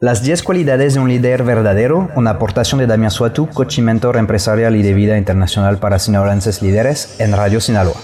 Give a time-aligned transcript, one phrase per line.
[0.00, 4.16] Las 10 cualidades de un líder verdadero, una aportación de Damián Suatu, coach y mentor
[4.16, 7.96] empresarial y de vida internacional para sinaloenses líderes en Radio Sinaloa.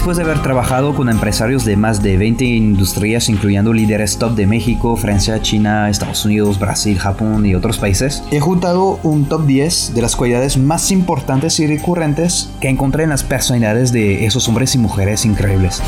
[0.00, 4.46] Después de haber trabajado con empresarios de más de 20 industrias, incluyendo líderes top de
[4.46, 9.92] México, Francia, China, Estados Unidos, Brasil, Japón y otros países, he juntado un top 10
[9.94, 14.74] de las cualidades más importantes y recurrentes que encontré en las personalidades de esos hombres
[14.74, 15.82] y mujeres increíbles.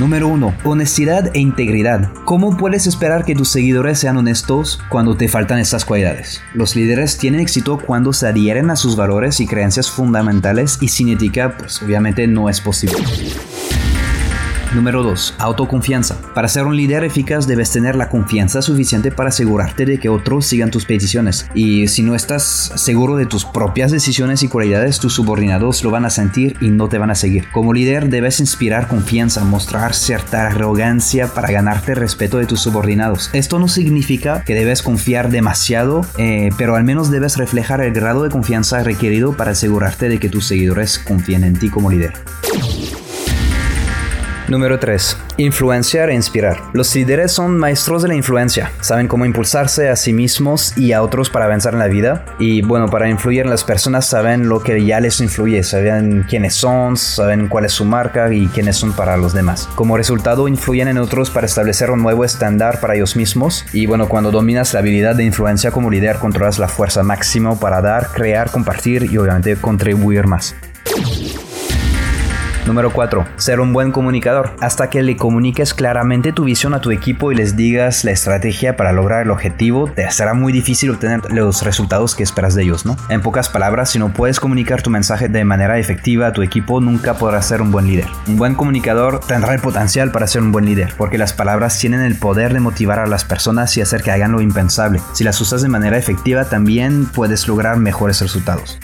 [0.00, 0.54] Número 1.
[0.64, 2.10] Honestidad e integridad.
[2.24, 6.40] ¿Cómo puedes esperar que tus seguidores sean honestos cuando te faltan estas cualidades?
[6.54, 11.10] Los líderes tienen éxito cuando se adhieren a sus valores y creencias fundamentales y sin
[11.10, 12.96] ética, pues obviamente no es posible.
[14.72, 15.34] Número 2.
[15.38, 16.16] Autoconfianza.
[16.32, 20.46] Para ser un líder eficaz debes tener la confianza suficiente para asegurarte de que otros
[20.46, 21.48] sigan tus peticiones.
[21.54, 26.04] Y si no estás seguro de tus propias decisiones y cualidades, tus subordinados lo van
[26.04, 27.48] a sentir y no te van a seguir.
[27.50, 33.30] Como líder debes inspirar confianza, mostrar cierta arrogancia para ganarte el respeto de tus subordinados.
[33.32, 38.22] Esto no significa que debes confiar demasiado, eh, pero al menos debes reflejar el grado
[38.22, 42.12] de confianza requerido para asegurarte de que tus seguidores confíen en ti como líder.
[44.50, 45.16] Número 3.
[45.36, 46.60] Influenciar e inspirar.
[46.72, 48.72] Los líderes son maestros de la influencia.
[48.80, 52.24] Saben cómo impulsarse a sí mismos y a otros para avanzar en la vida.
[52.40, 55.62] Y bueno, para influir en las personas saben lo que ya les influye.
[55.62, 59.68] Saben quiénes son, saben cuál es su marca y quiénes son para los demás.
[59.76, 63.64] Como resultado, influyen en otros para establecer un nuevo estándar para ellos mismos.
[63.72, 67.80] Y bueno, cuando dominas la habilidad de influencia como líder, controlas la fuerza máxima para
[67.80, 70.56] dar, crear, compartir y obviamente contribuir más.
[72.70, 73.26] Número 4.
[73.34, 74.52] Ser un buen comunicador.
[74.60, 78.76] Hasta que le comuniques claramente tu visión a tu equipo y les digas la estrategia
[78.76, 82.86] para lograr el objetivo, te será muy difícil obtener los resultados que esperas de ellos,
[82.86, 82.96] ¿no?
[83.08, 86.80] En pocas palabras, si no puedes comunicar tu mensaje de manera efectiva a tu equipo,
[86.80, 88.06] nunca podrás ser un buen líder.
[88.28, 92.02] Un buen comunicador tendrá el potencial para ser un buen líder, porque las palabras tienen
[92.02, 95.00] el poder de motivar a las personas y hacer que hagan lo impensable.
[95.12, 98.78] Si las usas de manera efectiva, también puedes lograr mejores resultados.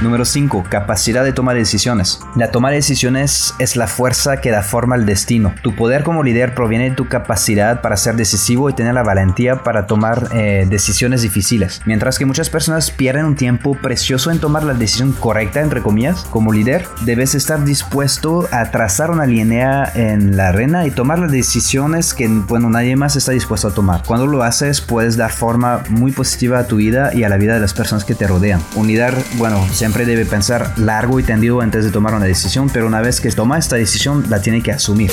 [0.00, 0.66] Número 5.
[0.68, 2.20] Capacidad de toma de decisiones.
[2.36, 5.52] La toma de decisiones es la fuerza que da forma al destino.
[5.62, 9.64] Tu poder como líder proviene de tu capacidad para ser decisivo y tener la valentía
[9.64, 11.82] para tomar eh, decisiones difíciles.
[11.84, 16.22] Mientras que muchas personas pierden un tiempo precioso en tomar la decisión correcta, entre comillas,
[16.30, 21.32] como líder, debes estar dispuesto a trazar una línea en la arena y tomar las
[21.32, 24.04] decisiones que, bueno, nadie más está dispuesto a tomar.
[24.06, 27.54] Cuando lo haces, puedes dar forma muy positiva a tu vida y a la vida
[27.54, 28.62] de las personas que te rodean.
[28.76, 32.68] Un líder, bueno, se siempre debe pensar largo y tendido antes de tomar una decisión,
[32.68, 35.10] pero una vez que toma esta decisión la tiene que asumir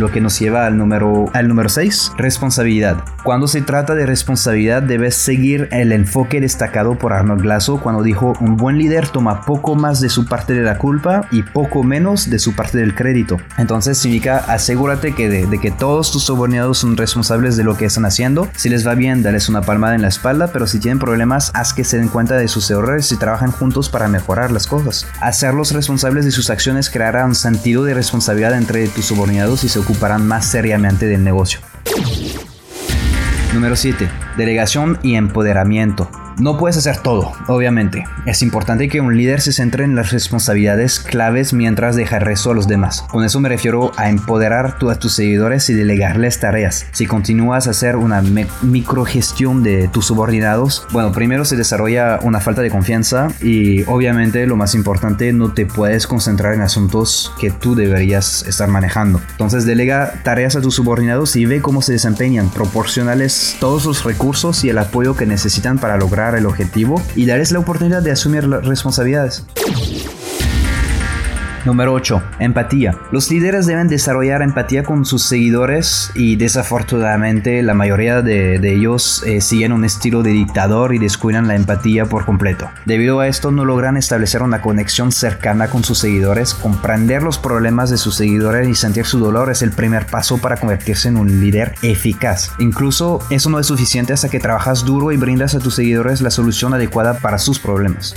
[0.00, 3.04] lo que nos lleva al número, al número 6, responsabilidad.
[3.22, 8.32] Cuando se trata de responsabilidad debes seguir el enfoque destacado por Arnold Glasso cuando dijo
[8.40, 12.30] un buen líder toma poco más de su parte de la culpa y poco menos
[12.30, 13.36] de su parte del crédito.
[13.58, 18.06] Entonces significa asegúrate que de, que todos tus subordinados son responsables de lo que están
[18.06, 18.48] haciendo.
[18.56, 21.74] Si les va bien, dales una palmada en la espalda, pero si tienen problemas, haz
[21.74, 25.06] que se den cuenta de sus errores y trabajan juntos para mejorar las cosas.
[25.20, 29.78] Hacerlos responsables de sus acciones creará un sentido de responsabilidad entre tus subordinados y se
[29.90, 31.60] ocuparán más seriamente del negocio.
[33.52, 34.08] Número 7.
[34.36, 36.08] Delegación y empoderamiento.
[36.40, 38.04] No puedes hacer todo, obviamente.
[38.24, 42.50] Es importante que un líder se centre en las responsabilidades claves mientras deja el resto
[42.50, 43.04] a los demás.
[43.10, 46.86] Con eso me refiero a empoderar a tus seguidores y delegarles tareas.
[46.92, 48.22] Si continúas a hacer una
[48.62, 54.56] microgestión de tus subordinados, bueno, primero se desarrolla una falta de confianza y obviamente lo
[54.56, 59.20] más importante, no te puedes concentrar en asuntos que tú deberías estar manejando.
[59.32, 64.64] Entonces delega tareas a tus subordinados y ve cómo se desempeñan, proporcionales todos los recursos
[64.64, 68.44] y el apoyo que necesitan para lograr el objetivo y darles la oportunidad de asumir
[68.44, 69.44] las responsabilidades.
[71.64, 72.22] Número 8.
[72.38, 72.96] Empatía.
[73.12, 79.40] Los líderes deben desarrollar empatía con sus seguidores y desafortunadamente la mayoría de, ellos eh,
[79.40, 82.70] siguen un estilo de dictador y descuidan la empatía por completo.
[82.86, 87.90] Debido a esto no logran establecer una conexión cercana con sus seguidores, comprender los problemas
[87.90, 91.40] de sus seguidores y sentir su dolor es el primer paso para convertirse en un
[91.40, 92.52] líder eficaz.
[92.58, 96.30] Incluso eso no es suficiente hasta que trabajas duro y brindas a tus seguidores la
[96.30, 98.14] solución adecuada para sus problemas.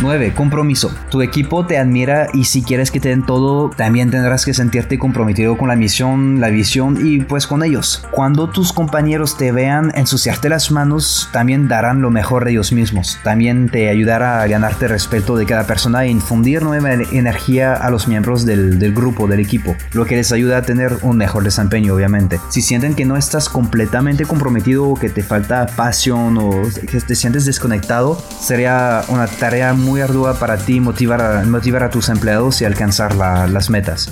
[0.00, 0.34] 9.
[0.34, 0.94] Compromiso.
[1.10, 4.98] Tu equipo te admira y si quieres que te den todo, también tendrás que sentirte
[4.98, 8.04] comprometido con la misión, la visión y pues con ellos.
[8.10, 13.18] Cuando tus compañeros te vean ensuciarte las manos, también darán lo mejor de ellos mismos.
[13.22, 18.08] También te ayudará a ganarte respeto de cada persona e infundir nueva energía a los
[18.08, 21.94] miembros del, del grupo, del equipo, lo que les ayuda a tener un mejor desempeño,
[21.94, 22.40] obviamente.
[22.48, 26.50] Si sienten que no estás completamente comprometido o que te falta pasión o
[26.90, 31.90] que te sientes desconectado, sería una tarea muy ardua para ti motivar a, motivar a
[31.90, 34.10] tus empleados y alcanzar las metas.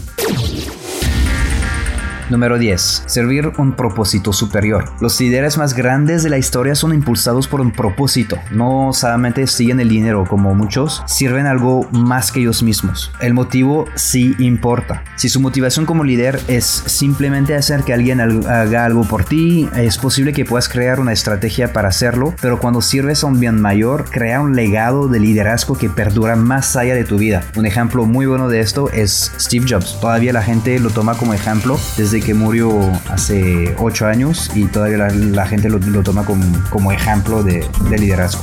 [2.33, 3.05] Número 10.
[3.05, 4.87] Servir un propósito superior.
[5.03, 8.39] Los líderes más grandes de la historia son impulsados por un propósito.
[8.51, 13.13] No solamente siguen el dinero como muchos, sirven algo más que ellos mismos.
[13.21, 15.05] El motivo sí importa.
[15.17, 19.99] Si su motivación como líder es simplemente hacer que alguien haga algo por ti, es
[19.99, 24.07] posible que puedas crear una estrategia para hacerlo, pero cuando sirves a un bien mayor,
[24.11, 27.43] crea un legado de liderazgo que perdura más allá de tu vida.
[27.57, 30.01] Un ejemplo muy bueno de esto es Steve Jobs.
[30.01, 32.71] Todavía la gente lo toma como ejemplo desde que murió
[33.11, 38.43] hace 8 años y todavía la, gente lo, toma como, ejemplo de liderazgo.